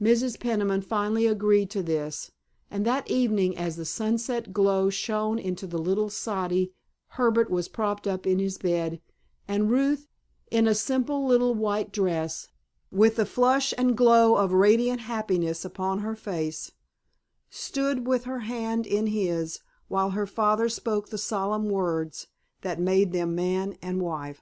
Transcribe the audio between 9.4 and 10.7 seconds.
and Ruth, in